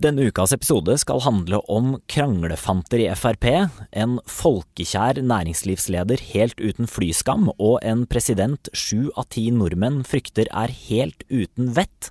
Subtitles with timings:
[0.00, 3.44] Denne ukas episode skal handle om kranglefanter i Frp,
[3.92, 10.72] en folkekjær næringslivsleder helt uten flyskam, og en president sju av ti nordmenn frykter er
[10.88, 12.08] helt uten vett.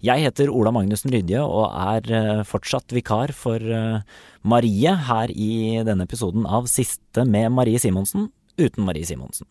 [0.00, 4.04] Jeg heter Ola Magnussen Rydje og er eh, fortsatt vikar for eh,
[4.46, 9.50] Marie her i denne episoden av Siste med Marie Simonsen, uten Marie Simonsen.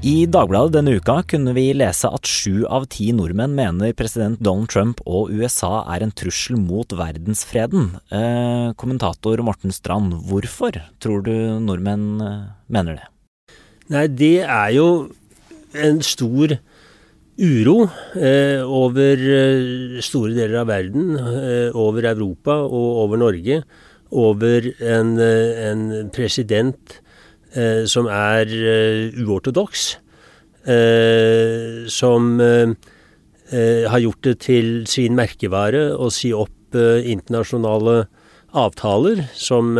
[0.00, 4.70] I Dagbladet denne uka kunne vi lese at sju av ti nordmenn mener president Donald
[4.72, 7.90] Trump og USA er en trussel mot verdensfreden.
[8.08, 13.10] Eh, kommentator Morten Strand, hvorfor tror du nordmenn eh, mener det?
[13.92, 14.86] Nei, det er jo
[15.76, 16.56] en stor
[17.36, 17.76] uro
[18.16, 23.60] eh, over eh, store deler av verden, eh, over Europa og over Norge,
[24.08, 26.99] over en, eh, en president
[27.54, 29.98] eh, som er eh, uortodoks.
[30.66, 32.72] eh, som eh,
[33.50, 38.06] eh, har gjort det til sin merkevare å si opp eh, internasjonale
[38.50, 39.76] avtaler som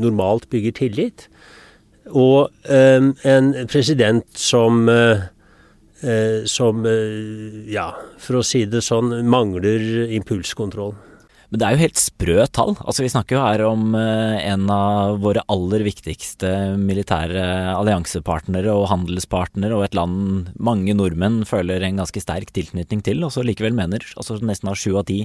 [0.00, 1.26] normalt bygger tillit.
[2.16, 4.88] Og en president som
[6.48, 6.80] som,
[7.68, 7.84] ja,
[8.20, 10.96] for å si det sånn, mangler impulskontroll.
[11.54, 12.72] Men det er jo helt sprø tall.
[12.82, 16.48] Altså Vi snakker jo her om eh, en av våre aller viktigste
[16.82, 17.44] militære
[17.76, 23.30] alliansepartnere og handelspartnere, og et land mange nordmenn føler en ganske sterk tilknytning til, og
[23.30, 25.20] så likevel mener altså nesten av sju av ti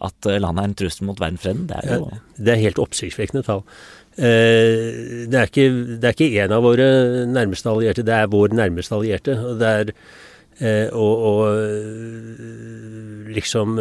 [0.00, 1.68] at eh, landet er en trussel mot verdensfreden.
[1.68, 2.08] Det er jo
[2.40, 3.60] Det er helt oppsiktsvekkende tall.
[4.16, 5.68] Eh, Det er, ikke,
[6.00, 6.88] det en av våre
[7.28, 9.36] nærmeste allierte, det er vår nærmeste allierte.
[9.44, 9.92] Og det er
[10.96, 11.40] og, og
[13.28, 13.76] liksom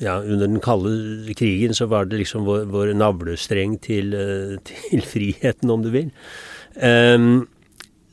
[0.00, 5.02] Ja, under den kalde krigen så var det liksom vår, vår navlestreng til, eh, til
[5.04, 6.10] friheten, om du vil.
[6.80, 7.48] Um,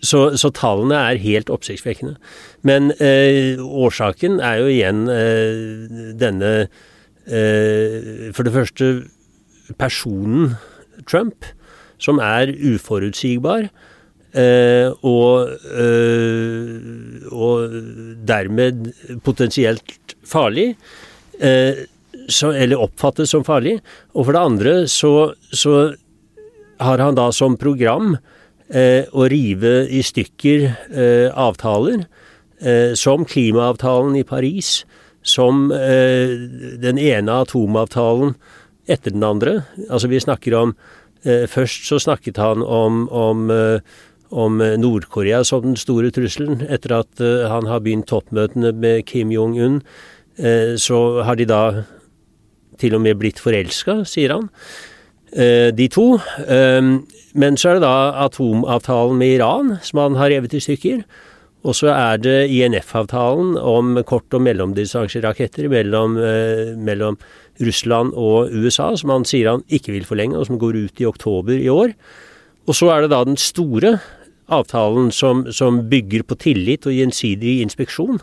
[0.04, 2.16] så, så tallene er helt oppsiktsvekkende.
[2.62, 6.52] Men eh, årsaken er jo igjen eh, denne
[7.26, 8.92] eh, For det første
[9.80, 10.56] personen
[11.10, 11.46] Trump,
[11.98, 13.70] som er uforutsigbar.
[14.38, 15.50] Eh, og,
[15.82, 17.78] eh, og
[18.28, 18.92] dermed
[19.26, 20.76] potensielt farlig.
[21.40, 21.86] Eh,
[22.28, 23.78] så, eller oppfattes som farlig.
[24.16, 25.14] Og for det andre så,
[25.52, 25.78] så
[26.84, 28.18] har han da som program
[28.70, 32.06] eh, å rive i stykker eh, avtaler,
[32.62, 34.82] eh, som klimaavtalen i Paris,
[35.28, 36.36] som eh,
[36.82, 38.36] den ene atomavtalen
[38.88, 39.62] etter den andre.
[39.90, 40.76] Altså vi snakker om
[41.24, 43.50] eh, Først så snakket han om, om,
[44.32, 46.62] om Nord-Korea som den store trusselen.
[46.70, 49.82] Etter at han har begynt toppmøtene med Kim Jong-un,
[50.38, 51.62] så har de da
[52.78, 54.50] til og med blitt forelska, sier han.
[55.34, 56.16] Eh, de to.
[56.48, 56.82] Eh,
[57.38, 61.04] men så er det da atomavtalen med Iran, som han har revet i stykker.
[61.68, 67.18] Og så er det INF-avtalen om kort- og mellomdistanseraketter mellom, eh, mellom
[67.60, 71.06] Russland og USA, som han sier han ikke vil forlenge, og som går ut i
[71.06, 71.94] oktober i år.
[72.68, 74.00] Og så er det da den store
[74.50, 78.22] avtalen som, som bygger på tillit og gjensidig inspeksjon.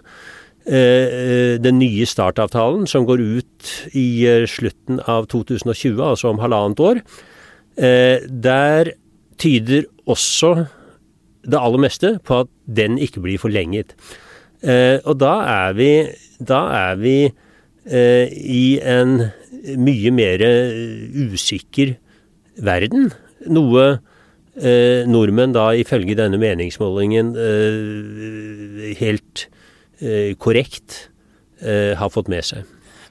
[0.65, 6.81] Eh, den nye startavtalen som går ut i eh, slutten av 2020, altså om halvannet
[6.81, 7.03] år.
[7.77, 8.95] Eh, der
[9.37, 10.55] tyder også
[11.45, 13.93] det aller meste på at den ikke blir forlenget.
[14.65, 15.91] Eh, og da er vi,
[16.41, 19.19] da er vi eh, i en
[19.77, 20.49] mye mer
[21.29, 21.99] usikker
[22.57, 23.11] verden.
[23.53, 23.99] Noe
[24.57, 29.54] eh, nordmenn da ifølge denne meningsmålingen eh, helt eh,
[30.39, 31.09] korrekt
[31.65, 32.65] eh, har fått med seg.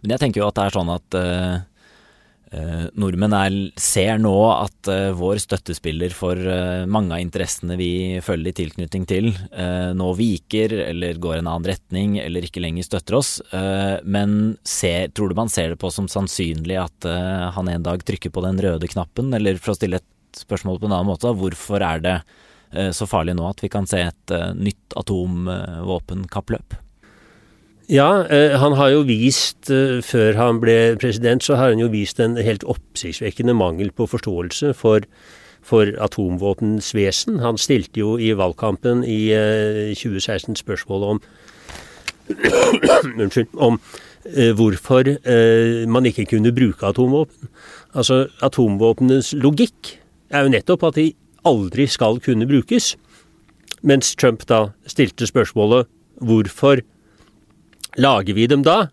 [0.03, 1.53] Men jeg tenker jo at det er sånn at eh,
[2.53, 8.19] eh, nordmenn er, ser nå at eh, vår støttespiller for eh, mange av interessene vi
[8.25, 12.89] føler i tilknytning til, eh, nå viker eller går en annen retning eller ikke lenger
[12.89, 13.37] støtter oss.
[13.55, 17.87] Eh, men ser, tror du man ser det på som sannsynlig at eh, han en
[17.87, 19.31] dag trykker på den røde knappen?
[19.39, 20.09] Eller for å stille et
[20.43, 22.17] spørsmål på en annen måte, hvorfor er det
[22.75, 26.82] eh, så farlig nå at vi kan se et eh, nytt atomvåpenkappløp?
[27.91, 31.89] Ja, eh, han har jo vist, eh, før han ble president, så har han jo
[31.91, 35.01] vist en helt oppsiktsvekkende mangel på forståelse for,
[35.61, 37.39] for atomvåpens vesen.
[37.39, 41.21] Han stilte jo i valgkampen i eh, 2016 spørsmål om
[43.19, 43.51] Unnskyld.
[43.53, 43.79] Om
[44.31, 47.49] eh, hvorfor eh, man ikke kunne bruke atomvåpen.
[47.93, 49.99] Altså, atomvåpnenes logikk
[50.31, 51.11] er jo nettopp at de
[51.45, 52.95] aldri skal kunne brukes.
[53.83, 55.87] Mens Trump da stilte spørsmålet
[56.23, 56.79] hvorfor
[57.97, 58.87] lager vi dem da?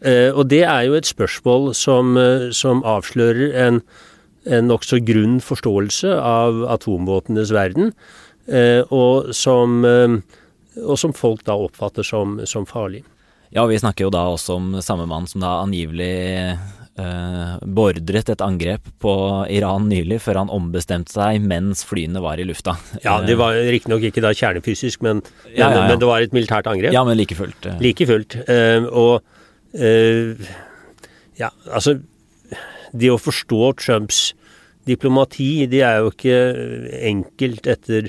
[0.00, 3.80] Eh, og det er jo et spørsmål som, eh, som avslører en,
[4.48, 7.92] en nokså grunn forståelse av atomvåpenes verden,
[8.48, 13.04] eh, og som, og som folk da oppfatter som, som farlig.
[13.52, 16.56] Ja, vi snakker jo da også om samme mann som da angivelig
[17.00, 19.12] eh, beordret et angrep på
[19.50, 22.76] Iran nylig, før han ombestemte seg mens flyene var i lufta.
[23.04, 25.86] Ja, det var riktignok ikke da kjernefysisk, men, men, Ja, ja, ja.
[25.88, 26.92] men det var et militært angrep.
[26.94, 27.66] Ja, men like fullt.
[27.66, 28.36] eh, Like fullt.
[28.46, 29.22] Eh, og
[29.74, 30.36] eh,
[31.40, 31.96] ja, altså
[32.92, 34.22] Det å forstå Trumps
[34.88, 36.38] diplomati, det er jo ikke
[37.06, 38.08] enkelt etter,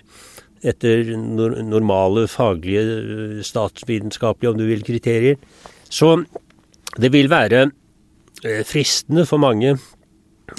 [0.66, 5.38] etter normale faglige, eh, statsvitenskapelige, om du vil, kriterier.
[5.92, 6.16] Så
[6.98, 7.76] det vil være eh,
[8.68, 9.76] fristende for mange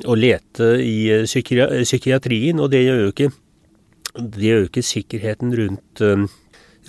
[0.09, 3.29] å lete i eh, psykiatrien, og det gjør jo ikke,
[4.17, 6.25] det gjør jo ikke sikkerheten rundt, eh,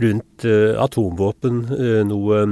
[0.04, 2.46] rundt eh, atomvåpen eh, noe,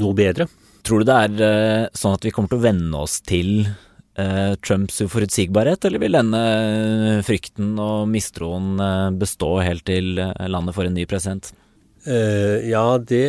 [0.00, 0.48] noe bedre.
[0.86, 4.52] Tror du det er eh, sånn at vi kommer til å venne oss til eh,
[4.64, 6.44] Trumps uforutsigbarhet, eller vil denne
[7.26, 11.52] frykten og mistroen eh, bestå helt til eh, landet får en ny president?
[12.08, 13.26] Eh, ja, det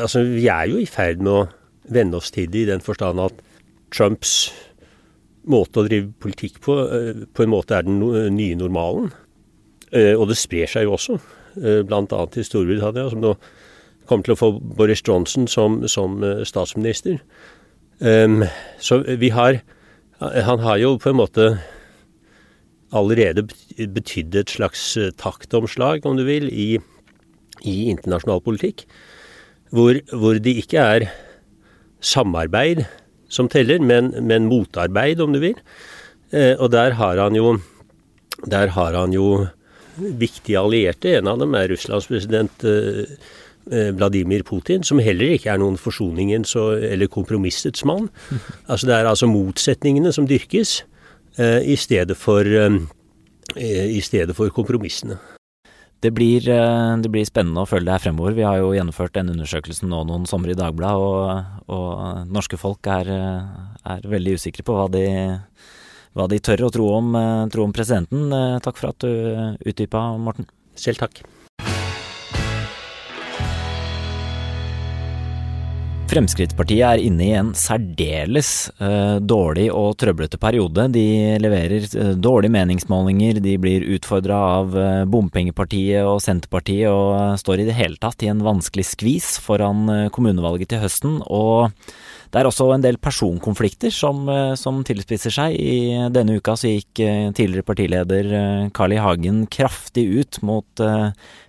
[0.00, 1.46] Altså, vi er jo i ferd med å
[1.92, 3.44] venne oss til det i den forstand at
[3.94, 4.50] Trumps
[5.48, 8.00] måte å drive politikk på, eh, på en måte er den
[8.36, 9.12] nye normalen.
[9.92, 11.18] Eh, og det sprer seg jo også,
[11.58, 12.26] bl.a.
[12.30, 13.32] til Storbritannia, som nå
[14.08, 17.20] kommer til å få Boris Johnson som, som eh, statsminister.
[17.98, 19.56] Så vi har
[20.20, 21.58] Han har jo på en måte
[22.92, 26.78] allerede bet- betydd et slags eh, taktomslag, om du vil, i
[27.66, 28.84] i internasjonal politikk,
[29.74, 31.08] hvor, hvor det ikke er
[31.98, 32.84] samarbeid
[33.28, 35.58] som teller, men, men motarbeid, om du vil.
[36.32, 37.58] Eh, og der har han jo
[38.46, 39.46] der har han jo
[39.98, 41.16] viktige allierte.
[41.18, 43.16] En av dem er Russlands president eh,
[43.72, 48.08] eh, Vladimir Putin, som heller ikke er noen forsoningens eller kompromissets mann.
[48.70, 50.84] Altså Det er altså motsetningene som dyrkes,
[51.38, 52.78] eh, i stedet for eh,
[53.58, 55.18] i stedet for kompromissene.
[56.00, 58.34] Det blir, eh, det blir spennende å følge det her fremover.
[58.36, 62.86] Vi har jo gjennomført den undersøkelsen nå noen somre i Dagbladet, og, og norske folk
[62.86, 65.06] er, eh, er veldig usikre på hva de,
[66.14, 68.30] hva de tør å tro om, eh, tro om presidenten.
[68.62, 70.46] Takk for at du utdypa, Morten.
[70.78, 71.24] Selv takk.
[76.08, 80.86] Fremskrittspartiet er inne i en særdeles uh, dårlig og trøblete periode.
[80.94, 81.04] De
[81.36, 87.68] leverer uh, dårlige meningsmålinger, de blir utfordra av uh, bompengepartiet og Senterpartiet og står i
[87.68, 91.20] det hele tatt i en vanskelig skvis foran kommunevalget til høsten.
[91.28, 91.68] Og
[92.32, 94.24] det er også en del personkonflikter som,
[94.56, 95.60] som tilspisser seg.
[95.60, 97.00] I denne uka så gikk
[97.36, 98.34] tidligere partileder
[98.76, 99.00] Carl I.
[99.00, 100.84] Hagen kraftig ut mot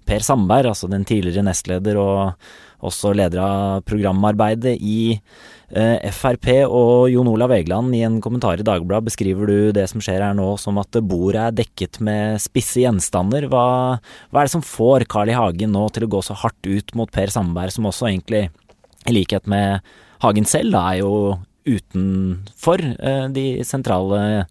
[0.10, 2.50] Per Sandberg, altså den tidligere nestleder og
[2.86, 6.48] også leder av programarbeidet i eh, Frp.
[6.68, 10.38] Og Jon Olav Egeland, i en kommentar i Dagbladet beskriver du det som skjer her
[10.38, 13.50] nå som at bordet er dekket med spisse gjenstander.
[13.52, 14.00] Hva,
[14.32, 15.38] hva er det som får Carl I.
[15.40, 18.50] Hagen nå til å gå så hardt ut mot Per Sandberg, som også egentlig,
[19.08, 19.86] i likhet med
[20.24, 21.14] Hagen selv, da, er jo
[21.70, 24.46] utenfor eh, de sentrale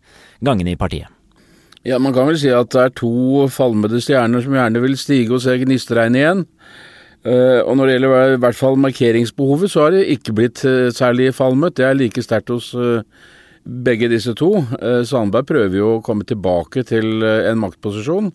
[0.45, 1.13] gangene i partiet?
[1.87, 5.37] Ja, Man kan vel si at det er to falmede stjerner som gjerne vil stige
[5.37, 6.45] og se gnistregn igjen.
[7.29, 10.89] Eh, og når det gjelder i hvert fall markeringsbehovet, så har det ikke blitt uh,
[10.95, 11.77] særlig falmet.
[11.77, 13.03] Det er like sterkt hos uh,
[13.85, 14.55] begge disse to.
[15.05, 18.31] Sandberg prøver jo å komme tilbake til en maktposisjon.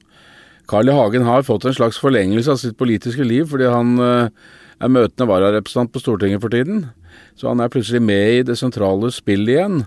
[0.70, 0.94] Carl I.
[0.94, 5.90] Hagen har fått en slags forlengelse av sitt politiske liv fordi han er møtende vararepresentant
[5.90, 6.84] på Stortinget for tiden.
[7.34, 9.82] Så han er plutselig med i det sentrale spillet igjen.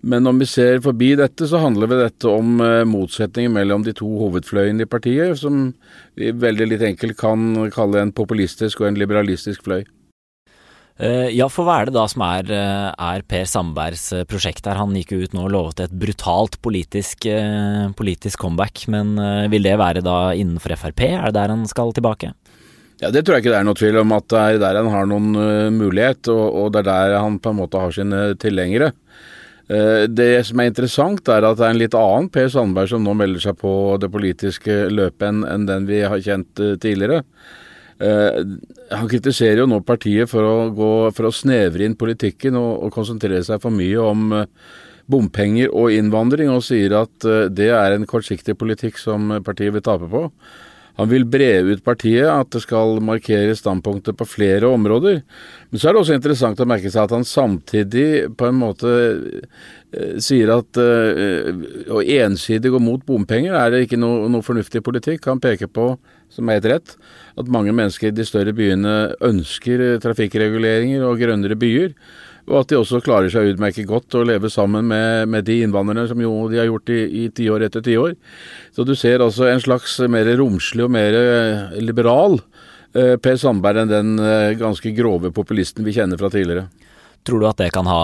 [0.00, 3.92] Men om vi ser forbi dette, så handler vel dette om motsetningen motsetninger mellom de
[3.98, 5.72] to hovedfløyene i partiet, som
[6.14, 9.82] vi veldig litt enkelt kan kalle en populistisk og en liberalistisk fløy.
[10.98, 14.66] Eh, Ja, for hva er det da som er, eh, er Per Sandbergs eh, prosjekt
[14.66, 14.76] her?
[14.76, 19.48] Han gikk jo ut nå og lovet et brutalt politisk, eh, politisk comeback, men eh,
[19.48, 21.00] vil det være da innenfor Frp?
[21.06, 22.34] Er det der han skal tilbake?
[23.00, 24.90] Ja, Det tror jeg ikke det er noe tvil om, at det er der han
[24.90, 28.34] har noen eh, mulighet, og, og det er der han på en måte har sine
[28.34, 28.90] tilhengere.
[29.68, 33.04] Eh, Det som er interessant, er at det er en litt annen Per Sandberg som
[33.04, 37.22] nå melder seg på det politiske løpet enn den vi har kjent eh, tidligere.
[38.00, 38.40] Eh,
[38.96, 42.94] Han kritiserer jo nå partiet for å, gå, for å snevre inn politikken og, og
[42.94, 44.30] konsentrere seg for mye om
[45.08, 50.08] bompenger og innvandring, og sier at det er en kortsiktig politikk som partiet vil tape
[50.08, 50.26] på.
[50.98, 55.20] Han vil bre ut partiet, at det skal markere standpunkter på flere områder.
[55.70, 58.94] Men så er det også interessant å merke seg at han samtidig på en måte
[59.94, 61.52] eh, sier at eh,
[61.94, 65.30] å ensidig gå mot bompenger er det ikke noe, noe fornuftig politikk.
[65.30, 65.92] Han peker på
[66.34, 66.96] som er helt rett.
[67.38, 71.94] At mange mennesker i de større byene ønsker trafikkreguleringer og grønnere byer.
[72.48, 76.06] Og at de også klarer seg utmerket godt å leve sammen med, med de innvandrerne
[76.08, 78.16] som jo de har gjort i tiår etter tiår.
[78.72, 81.18] Så du ser altså en slags mer romslig og mer
[81.82, 82.38] liberal
[82.96, 86.68] eh, Per Sandberg enn den eh, ganske grove populisten vi kjenner fra tidligere.
[87.28, 88.02] Tror du at det kan ha,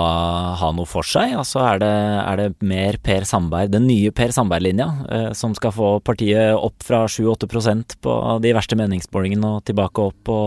[0.60, 1.32] ha noe for seg?
[1.38, 5.72] Altså er det, er det, mer Per Sandberg, den nye Per Sandberg-linja, eh, som skal
[5.72, 10.38] få partiet opp fra 7-8 på de verste meningsmålingene og tilbake opp på,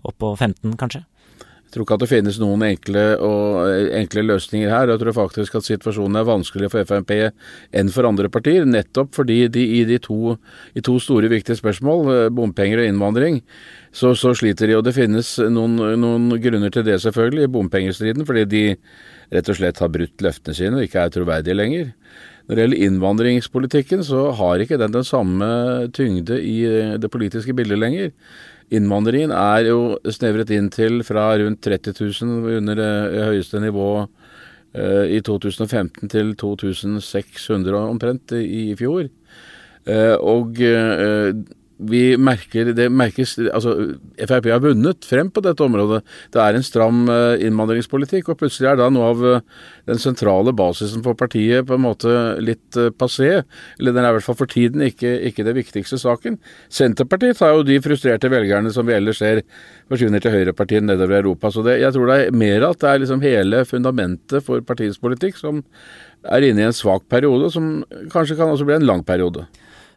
[0.00, 1.04] opp på 15, kanskje?
[1.76, 3.56] Jeg tror ikke at det finnes noen enkle, og,
[3.98, 4.88] enkle løsninger her.
[4.88, 7.12] Jeg tror faktisk at situasjonen er vanskeligere for Frp
[7.76, 8.64] enn for andre partier.
[8.64, 10.38] Nettopp fordi de i de to,
[10.72, 13.42] i to store viktige spørsmål, eh, bompenger og innvandring,
[13.92, 14.78] så, så, sliter de.
[14.78, 18.24] Og det finnes noen, noen grunner til det, selvfølgelig, i bompengestriden.
[18.24, 18.64] Fordi de
[19.36, 21.92] rett og slett har brutt løftene sine og ikke er troverdige lenger.
[22.46, 25.46] Når det gjelder innvandringspolitikken, så har ikke den den samme
[25.92, 26.62] tyngde i
[26.96, 28.14] det politiske bildet lenger.
[28.74, 29.80] Innvandringen er jo
[30.10, 34.08] snevret inn til fra rundt 30 000 under det høyeste nivået
[34.74, 39.06] eh, i 2015 til 2600 omtrent i fjor.
[39.86, 41.30] Eh, og eh,
[41.76, 43.74] vi merker det merkes, altså
[44.16, 46.00] Frp har vunnet frem på dette området.
[46.32, 50.54] Det er en stram uh, innvandringspolitikk, og plutselig er da noe av uh, den sentrale
[50.56, 53.42] basisen for partiet på en måte litt uh, passé.
[53.76, 56.40] Eller den er i hvert fall for tiden ikke, ikke det viktigste saken.
[56.72, 59.42] Senterpartiet tar jo de frustrerte velgerne som vi ellers ser
[59.92, 61.52] forsvinner til høyrepartiene nedover i Europa.
[61.52, 65.02] Så det, jeg tror det er mer at det er liksom hele fundamentet for partiets
[65.02, 65.60] politikk som
[66.26, 69.44] er inne i en svak periode, som kanskje kan også bli en lang periode.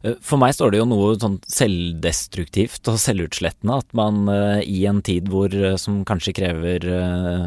[0.02, 4.86] Eh, for meg står det jo noe sånn selvdestruktivt og selvutslettende at man uh, i
[4.88, 6.86] en tid hvor, uh, som kanskje krever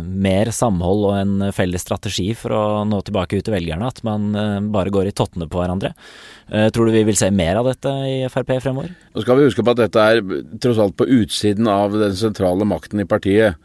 [0.05, 4.31] mer samhold og en felles strategi for å nå tilbake ut til velgerne, at man
[4.73, 5.93] bare går i tottene på hverandre.
[6.75, 8.93] tror du vi vil se mer av dette i Frp fremover?
[9.15, 10.21] Nå skal vi huske på at dette er
[10.63, 13.57] tross alt på utsiden av den sentrale makten i partiet.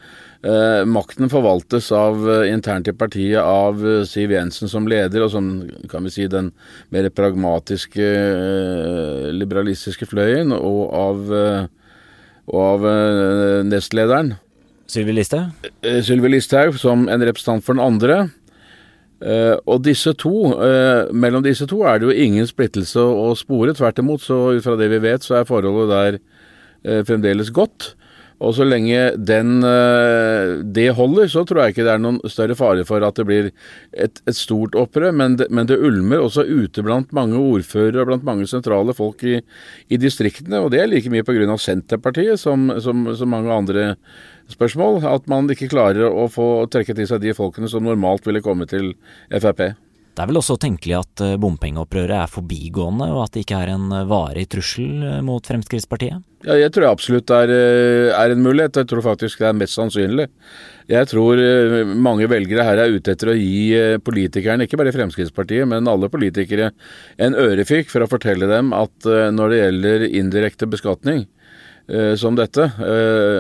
[0.46, 5.32] Eh, makten forvaltes av eh, internt i partiet av eh, Siv Jensen som leder, og
[5.34, 5.48] som
[5.89, 6.51] kan vi si den
[6.94, 11.63] mer pragmatiske, eh, liberalistiske fløyen, og av, eh,
[12.53, 12.86] og av
[13.65, 14.36] nestlederen.
[14.88, 15.67] Sylvi Listhaug?
[16.06, 18.29] Sylvi Listhaug som en representant for den andre.
[19.65, 20.53] og disse to,
[21.12, 23.74] mellom disse to er det jo ingen splittelse å spore.
[23.74, 25.89] Tvert imot, så ut fra det vi vet, så er forholdet
[26.86, 27.96] der fremdeles godt.
[28.38, 32.53] Og så lenge den, eh, det holder, så tror jeg ikke det er noen større
[32.58, 33.50] fare for at det blir
[33.98, 35.10] et, et stort opprør.
[35.12, 39.39] Men, men, det ulmer også ute blant mange ordførere og blant mange sentrale folk i,
[39.89, 40.62] i distriktene.
[40.62, 41.58] Og det er like mye pga.
[41.58, 43.89] Senterpartiet som, som, som, mange andre
[44.53, 45.01] spørsmål.
[45.10, 48.70] At man ikke klarer å få trekket til seg de folkene som normalt ville komme
[48.70, 48.94] til
[49.34, 49.65] Frp.
[50.17, 53.74] Det er vel også tenkelig at eh, bompengeopprøret er forbigående, og at det ikke er
[53.74, 56.25] en eh, varig trussel mot Fremskrittspartiet?
[56.46, 57.51] Ja, jeg tror absolutt det er,
[58.13, 58.77] er, en mulighet.
[58.77, 60.27] Jeg tror faktisk det er mest sannsynlig.
[60.88, 61.41] Jeg tror
[61.98, 66.70] mange velgere her er ute etter å gi politikerne, ikke bare Fremskrittspartiet, men alle politikere,
[67.17, 71.25] en ørefik for å fortelle dem at når det gjelder indirekte beskatning,
[72.20, 72.70] som dette,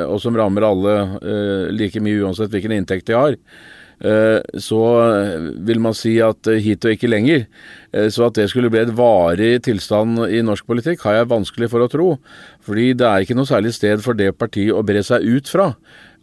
[0.07, 0.97] og som rammer alle
[1.71, 4.81] like mye uansett hvilken inntekt de har, Eh, så
[5.67, 7.45] vil man si at eh, hit og ikke lenger.
[7.91, 11.71] Eh, så at det skulle bli et varig tilstand i norsk politikk, har jeg vanskelig
[11.71, 12.09] for å tro.
[12.67, 15.71] Fordi det er ikke noe særlig sted for det partiet å bre seg ut fra.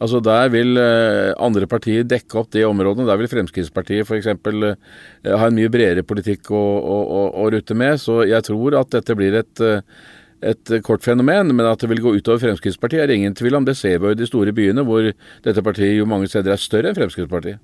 [0.03, 3.07] Altså Der vil andre partier dekke opp det området.
[3.07, 4.27] Der vil Fremskrittspartiet f.eks.
[4.27, 8.03] ha en mye bredere politikk å, å, å, å rutte med.
[8.03, 9.63] Så jeg tror at dette blir et
[10.45, 13.65] et kort fenomen, men at det vil gå utover Fremskrittspartiet er ingen tvil om.
[13.67, 15.09] Det ser vi jo i de store byene, hvor
[15.45, 17.63] dette partiet jo mange steder er større enn Fremskrittspartiet.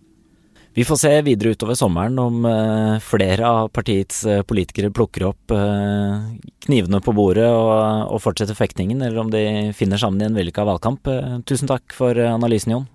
[0.72, 5.50] Vi får se videre utover sommeren om uh, flere av partiets uh, politikere plukker opp
[5.50, 6.22] uh,
[6.62, 9.42] knivene på bordet og, fortsetter fektingen, eller om de
[9.74, 11.10] finner sammen i en vellykka valgkamp.
[11.48, 12.86] tusen takk for analysen, Jon.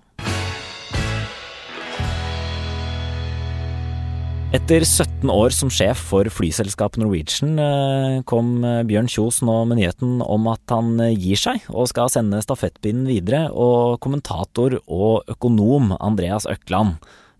[4.56, 9.82] Etter 17 år som sjef for flyselskapet Norwegian eh, kom eh, Bjørn Kjos nå med
[9.82, 15.28] nyheten om at han eh, gir seg og skal sende stafettpinnen videre, og kommentator og
[15.34, 16.96] økonom Andreas Økland.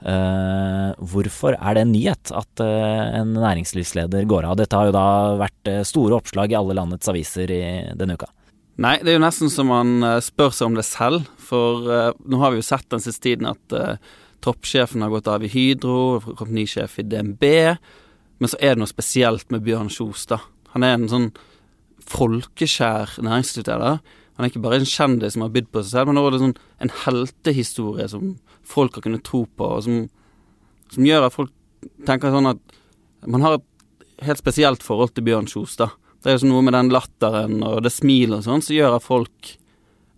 [0.06, 4.58] Hvorfor er det en nyhet at en næringslivsleder går av?
[4.60, 5.06] Dette har jo da
[5.40, 7.64] vært store oppslag i alle landets aviser i
[7.98, 8.28] denne uka.
[8.84, 11.90] Nei, det er jo nesten som man spør seg om det selv, for
[12.22, 13.80] nå har vi jo sett den siste tiden at
[14.46, 17.46] Toppsjefen har gått av i Hydro, kommet ny sjef i DNB.
[18.38, 20.42] Men så er det noe spesielt med Bjørn Kjos, da.
[20.76, 21.30] Han er en sånn
[22.06, 24.02] folkeskjær næringslivsleder.
[24.36, 26.58] Han er ikke bare en kjendis som har bydd på seg selv, men også sånn
[26.84, 28.34] en heltehistorie som
[28.68, 30.02] folk har kunnet tro på, og som,
[30.92, 31.54] som, gjør at folk
[32.08, 32.76] tenker sånn at
[33.32, 35.90] man har et helt spesielt forhold til Bjørn Kjos, da.
[36.22, 39.06] Det er jo noe med den latteren og det smilet og sånn som gjør at
[39.06, 39.52] folk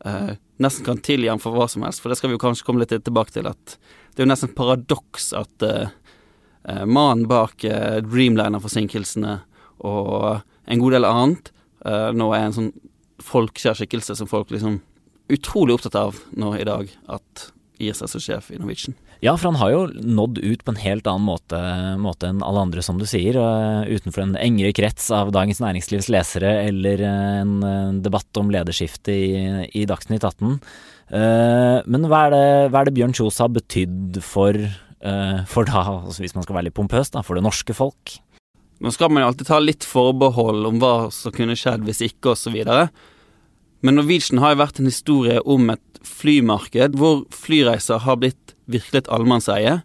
[0.07, 2.01] eh, nesten kan tilgi ham for hva som helst.
[2.01, 3.77] For det skal vi jo kanskje komme litt tilbake til, at
[4.13, 5.93] det er jo nesten paradoks at eh,
[6.67, 9.39] eh, mannen bak uh, Dreamliner-forsinkelsene
[9.85, 11.51] og en god del annet
[11.85, 12.71] uh, nå er en sånn
[13.21, 14.79] folkekjær skikkelse som folk liksom
[15.33, 18.95] utrolig opptatt av nå i dag, at gir seg som sjef i Norwegian.
[19.23, 21.59] Ja, for han har jo nådd ut på en helt annen måte,
[22.01, 23.39] måte enn alle andre, som du sier.
[23.41, 29.15] Og utenfor en engere krets av Dagens Næringslivs lesere eller en, en debatt om lederskifte
[29.15, 29.31] i,
[29.73, 30.59] i Dagsnytt 18.
[31.07, 34.57] Uh, men hva er, det, hva er det Bjørn Kjos har betydd for,
[35.47, 38.17] for da, altså hvis man skal være litt pompøs, da, for det norske folk?
[38.83, 42.35] Nå skal man jo alltid ta litt forbehold om hva som kunne skjedd hvis ikke,
[42.35, 42.57] osv.
[43.81, 49.03] Men Norwegian har jo vært en historie om et flymarked hvor flyreiser har blitt virkelig
[49.03, 49.79] et allemannseie.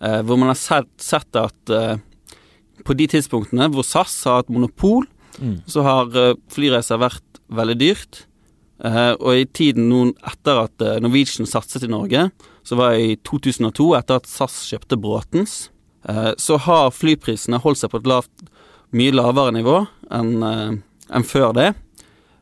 [0.00, 1.96] Eh, hvor man har sett, sett at eh,
[2.86, 5.08] på de tidspunktene hvor SAS har hatt monopol,
[5.38, 5.62] mm.
[5.70, 8.22] så har eh, flyreiser vært veldig dyrt.
[8.84, 12.28] Eh, og i tiden noen etter at eh, Norwegian satset i Norge,
[12.62, 15.56] så var det i 2002, etter at SAS kjøpte Bråtens,
[16.08, 18.48] eh, så har flyprisene holdt seg på et lavt,
[18.96, 19.82] mye lavere nivå
[20.16, 20.38] enn
[21.08, 21.72] en før det.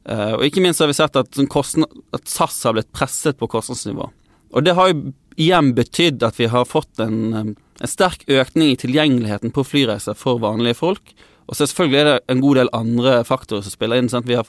[0.07, 3.49] Uh, og ikke minst har vi sett at, sånn at, SAS har blitt presset på
[3.51, 4.07] kostnadsnivå.
[4.55, 8.79] Og det har jo igjen betydd at vi har fått en, en sterk økning i
[8.81, 11.15] tilgjengeligheten på flyreiser for vanlige folk.
[11.47, 14.11] Og så selvfølgelig er det en god del andre faktorer som spiller inn.
[14.11, 14.29] Sant?
[14.29, 14.49] Vi har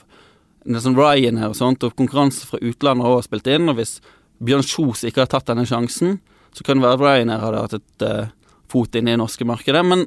[0.66, 3.70] sånn Ryanair og sånt, og konkurranse fra utlandet har også spilt inn.
[3.70, 3.98] Og hvis
[4.44, 6.18] Bjørn Kjos ikke har tatt denne sjansen,
[6.56, 8.32] så kan det være at Ryanair hadde hatt et uh,
[8.70, 9.84] fot inn i det norske markedet.
[9.86, 10.06] Men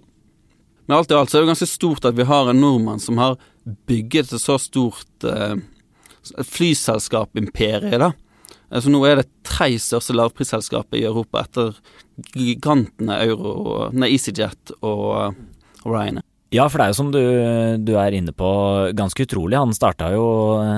[0.88, 3.22] med alt i alt så er det ganske stort at vi har en nordmann som
[3.22, 3.38] har
[3.88, 5.56] bygget et så stort uh,
[6.52, 8.12] flyselskap-imperie, da.
[8.72, 11.76] Altså Nå er det tre største lavprisselskapet i Europa etter
[12.36, 15.40] gigantene Euro, nei, EasyJet og,
[15.86, 16.26] Ryanair.
[16.52, 17.22] Ja, for det er jo som du,
[17.80, 18.48] du er inne på,
[18.92, 19.56] ganske utrolig.
[19.56, 20.26] Han starta jo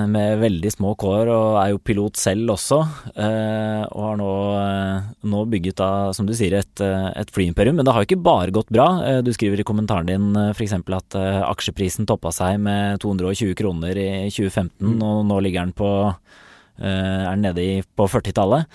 [0.06, 2.78] med veldig små kår og er jo pilot selv også.
[3.10, 4.28] Eh, og har nå,
[4.60, 6.84] eh, nå, bygget da, som du sier, et,
[7.18, 7.74] et flyimperium.
[7.74, 8.86] Men det har jo ikke bare gått bra.
[9.02, 10.76] Eh, du skriver i kommentaren din f.eks.
[10.78, 15.02] at eh, aksjeprisen toppa seg med 220 kroner i 2015, mm.
[15.02, 16.43] og nå ligger den på eh,
[16.78, 18.66] er den nede i, på 40-tallet.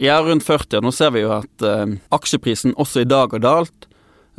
[0.00, 0.80] Ja, rundt 40.
[0.84, 3.88] Nå ser vi jo at eh, aksjeprisen også i dag har dalt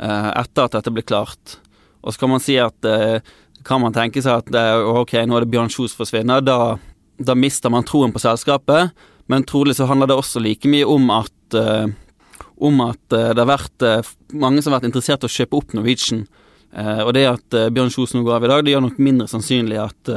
[0.02, 1.60] etter at dette ble klart.
[2.02, 3.20] Og så kan man si at eh,
[3.66, 6.76] kan man tenke seg at eh, ok, nå er det Bjørn Kjos forsvinner, da,
[7.18, 8.92] da, mister man troen på selskapet.
[9.30, 11.92] Men trolig så handler det også like mye om at eh,
[12.62, 15.58] om at eh, det har vært eh, mange som har vært interessert i å kjøpe
[15.58, 16.24] opp Norwegian.
[16.72, 19.28] Eh, og det at Bjørn Kjos nå går av i dag, det gjør nok mindre
[19.30, 20.12] sannsynlig at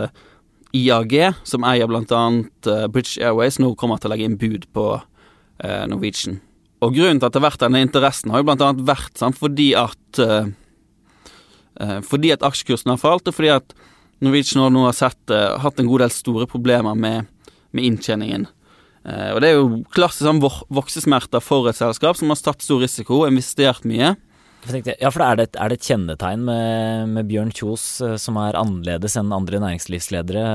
[0.76, 1.14] IAG,
[1.48, 2.02] som eier bl.a.
[2.08, 4.90] Uh, British Airways, nå kommer til å legge inn bud på
[5.56, 6.42] Norwegian.
[6.84, 8.74] Og grunnen til at det har vært denne interessen, har jo bl.a.
[8.84, 10.20] vært sant, fordi at
[11.80, 13.76] Eh, fordi at aksjekursen har falt, og fordi at
[14.24, 17.28] Norwegian nå har sett, hatt en god del store problemer med,
[17.76, 18.48] med inntjeningen.
[19.06, 20.40] Og det er jo klassisk sånn
[20.74, 24.16] voksesmerter for et selskap som har tatt stor risiko, og investert mye.
[24.66, 27.86] Ja, for er det, et, er det et kjennetegn med, med Bjørn Kjos
[28.22, 30.46] som er annerledes enn andre næringslivsledere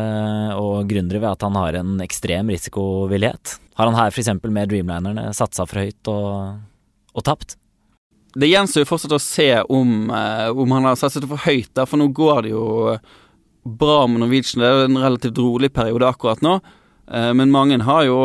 [0.59, 3.57] og gründere ved at han har en ekstrem risikovillighet?
[3.79, 4.33] Har han her f.eks.
[4.43, 6.61] med Dreamlinerne satsa for høyt og,
[7.15, 7.57] og tapt?
[8.39, 11.89] det gjenstår jo fortsatt å se om, eh, om han har satset for høyt, der,
[11.89, 12.67] for nå går det jo
[13.65, 14.63] bra med Norwegian.
[14.63, 16.61] Det er en relativt rolig periode akkurat nå,
[17.11, 18.21] eh, men mange har jo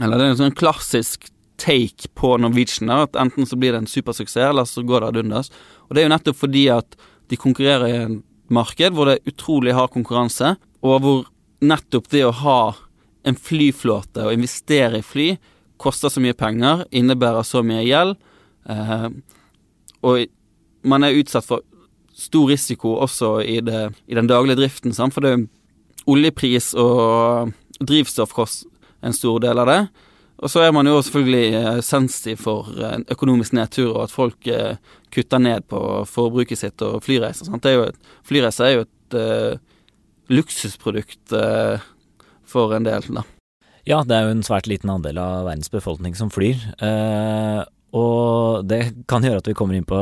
[0.00, 1.26] Eller det er en sånn klassisk
[1.62, 5.20] take på Norwegian, at enten så blir det en supersuksess, eller så går det ad
[5.22, 5.52] undas.
[5.86, 6.98] Og det er jo nettopp fordi at
[7.30, 8.18] de konkurrerer i en
[8.52, 11.24] marked hvor det er utrolig hard konkurranse, og hvor
[11.62, 12.60] nettopp det å ha
[13.22, 15.28] en flyflåte og investere i fly
[15.82, 18.18] koster så mye penger, innebærer så mye gjeld
[18.68, 19.08] Eh,
[20.02, 20.26] og
[20.86, 21.64] man er utsatt for
[22.12, 25.14] stor risiko også i, det, i den daglige driften, sant?
[25.14, 25.44] for det er
[26.10, 28.66] oljepris og drivstoffkost
[29.02, 29.80] en stor del av det.
[30.42, 34.48] Og så er man jo selvfølgelig eh, sensitiv for en økonomisk nedtur, og at folk
[34.50, 34.80] eh,
[35.14, 35.78] kutter ned på
[36.10, 37.46] forbruket sitt og flyreiser.
[37.46, 37.62] Sant?
[37.62, 39.60] Det er jo et, flyreiser er jo et uh,
[40.32, 41.82] luksusprodukt uh,
[42.48, 43.22] for en del, da.
[43.86, 46.58] Ja, det er jo en svært liten andel av verdens befolkning som flyr.
[46.82, 49.96] Uh, og det kan gjøre at vi kommer inn på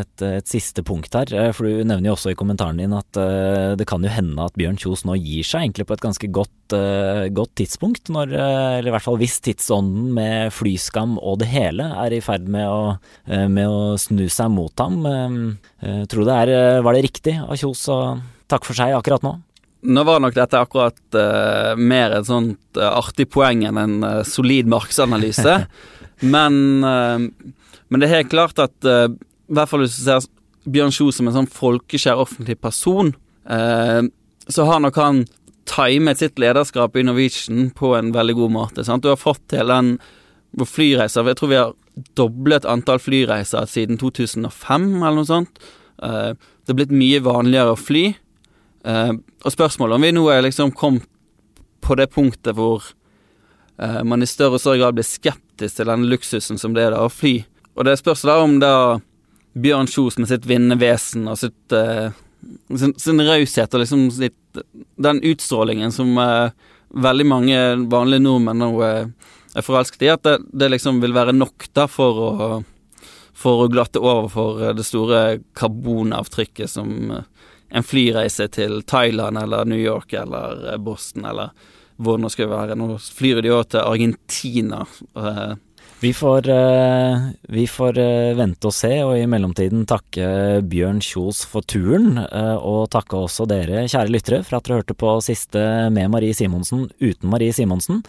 [0.00, 1.28] et, et, siste punkt her.
[1.28, 4.40] Eh, for du nevner jo også i kommentaren din at uh, det kan jo hende
[4.40, 8.08] at Bjørn Kjos nå gir seg egentlig på et ganske godt, uh, godt tidspunkt.
[8.08, 12.22] Når, uh, eller i hvert fall hvis tidsånden med flyskam og det hele er i
[12.24, 12.96] ferd med å,
[13.28, 15.04] med å snu seg mot ham.
[16.08, 17.98] tror du det er, var det riktig av Kjos å
[18.48, 19.36] takke for seg akkurat nå?
[19.84, 24.22] Nå var nok dette akkurat uh, mer et sånt uh, artig poeng enn en uh,
[24.24, 25.58] solid markedsanalyse.
[26.34, 30.28] men, men, det er helt klart at i hvert fall hvis du ser
[30.64, 33.10] Bjørn Kjos som en sånn folkeskjær offentlig person,
[33.44, 35.18] så har nok han
[35.68, 38.86] timet sitt lederskap i Norwegian på en veldig god måte.
[38.86, 39.04] Sant?
[39.04, 39.98] Du har fått til den
[40.54, 41.74] flyreiser Jeg tror vi har
[42.16, 45.60] doblet antall flyreiser siden 2005, eller noe sånt.
[45.98, 48.06] Det er blitt mye vanligere å fly.
[48.84, 49.12] Eh,
[49.44, 51.08] og spørsmålet om vi nå er liksom kommet
[51.84, 52.84] på det punktet hvor
[53.76, 56.94] uh, man i større og større grad blir skeptisk til den luksusen som det er
[56.94, 57.42] da å fly.
[57.76, 58.74] Og det spørs da om da
[59.52, 61.74] Bjørn Kjos med sitt vinnende vesen og sitt
[62.72, 64.62] sin, sin raushet og liksom sitt,
[64.96, 67.60] den utstrålingen som veldig mange
[67.92, 72.20] vanlige nordmenn nå er forelsket i, at det, det, liksom vil være nok da for
[72.24, 72.48] å,
[73.36, 75.24] for å glatte over for det store
[75.58, 77.12] karbonavtrykket som
[77.70, 81.54] en flyreise til Thailand eller New York eller Boston eller
[81.96, 82.76] hvor det nå skal være.
[82.78, 84.82] Nå flyr de òg til Argentina.
[86.04, 86.48] Vi får,
[87.48, 87.98] vi får,
[88.36, 92.18] vente og se, og i mellomtiden takke Bjørn Kjos for turen.
[92.60, 95.62] Og takke også dere, kjære lyttere, for at dere hørte på siste
[95.94, 98.02] med Marie Simonsen uten Marie Simonsen.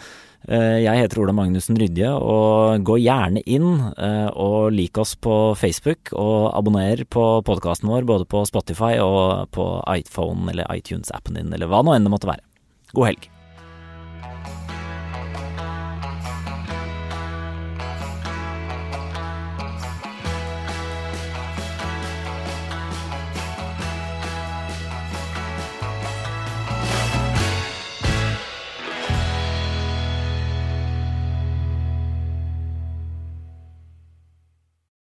[0.44, 6.50] Jeg heter Ola Magnussen Rydje, og gå gjerne inn og lik oss på Facebook, og
[6.52, 11.80] abonner på podkasten vår både på Spotify og på iPhone eller iTunes-appen din, eller hva
[11.80, 12.44] nå enn det måtte være.
[12.92, 13.30] God helg.